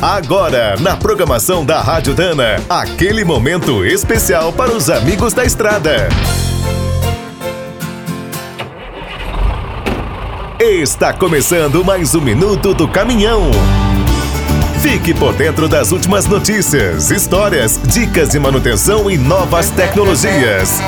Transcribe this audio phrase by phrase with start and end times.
[0.00, 6.08] Agora, na programação da Rádio Dana, aquele momento especial para os amigos da estrada.
[10.60, 13.50] Está começando mais um minuto do caminhão.
[14.82, 20.78] Fique por dentro das últimas notícias, histórias, dicas de manutenção e novas tecnologias.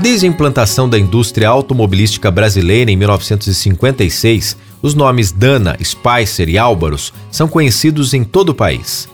[0.00, 7.12] Desde a implantação da indústria automobilística brasileira em 1956, os nomes Dana, Spicer e Álvaros
[7.30, 9.08] são conhecidos em todo o país.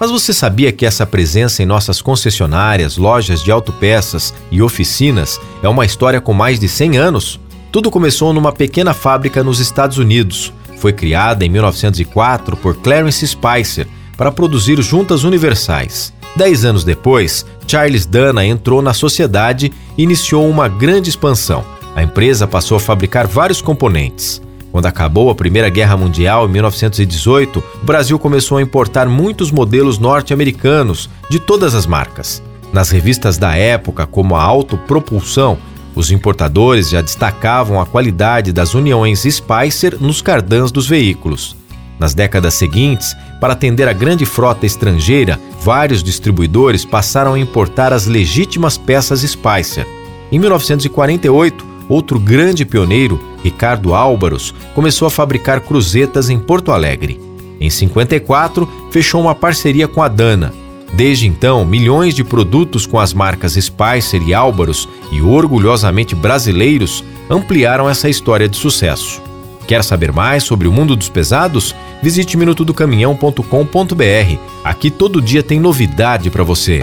[0.00, 5.68] Mas você sabia que essa presença em nossas concessionárias, lojas de autopeças e oficinas é
[5.68, 7.40] uma história com mais de 100 anos?
[7.70, 10.54] Tudo começou numa pequena fábrica nos Estados Unidos.
[10.78, 16.14] Foi criada em 1904 por Clarence Spicer para produzir juntas universais.
[16.34, 21.62] Dez anos depois, Charles Dana entrou na sociedade e iniciou uma grande expansão.
[21.94, 24.40] A empresa passou a fabricar vários componentes.
[24.72, 29.98] Quando acabou a Primeira Guerra Mundial, em 1918, o Brasil começou a importar muitos modelos
[29.98, 32.42] norte-americanos de todas as marcas.
[32.72, 35.58] Nas revistas da época, como a Autopropulsão,
[35.94, 41.56] os importadores já destacavam a qualidade das uniões Spicer nos cardãs dos veículos.
[41.98, 48.06] Nas décadas seguintes, para atender a grande frota estrangeira, vários distribuidores passaram a importar as
[48.06, 49.86] legítimas peças Spicer.
[50.30, 57.20] Em 1948, outro grande pioneiro, Ricardo Álvaros, começou a fabricar cruzetas em Porto Alegre.
[57.60, 60.52] Em 54, fechou uma parceria com a Dana.
[60.92, 67.88] Desde então, milhões de produtos com as marcas Spicer e Álvaros e orgulhosamente brasileiros ampliaram
[67.88, 69.22] essa história de sucesso.
[69.66, 71.76] Quer saber mais sobre o mundo dos pesados?
[72.02, 74.38] Visite minutodocaminhão.com.br.
[74.64, 76.82] Aqui todo dia tem novidade para você.